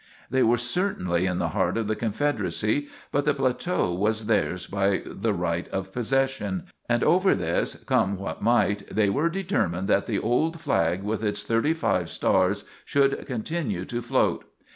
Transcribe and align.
They 0.31 0.41
were 0.41 0.57
certainly 0.57 1.27
in 1.27 1.37
the 1.37 1.49
heart 1.49 1.77
of 1.77 1.85
the 1.87 1.95
Confederacy, 1.95 2.87
but 3.11 3.23
the 3.23 3.35
plateau 3.35 3.93
was 3.93 4.25
theirs 4.25 4.65
by 4.65 5.03
the 5.05 5.31
right 5.31 5.67
of 5.67 5.93
possession, 5.93 6.63
and 6.89 7.03
over 7.03 7.35
this, 7.35 7.75
come 7.83 8.17
what 8.17 8.41
might, 8.41 8.87
they 8.89 9.11
were 9.11 9.29
determined 9.29 9.87
that 9.89 10.07
the 10.07 10.17
old 10.17 10.59
flag 10.59 11.03
with 11.03 11.23
its 11.23 11.43
thirty 11.43 11.75
five 11.75 12.09
stars 12.09 12.63
should 12.83 13.27
continue 13.27 13.85
to 13.85 14.01
float. 14.01 14.45